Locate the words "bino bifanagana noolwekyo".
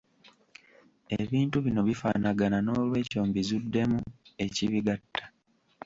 1.65-3.21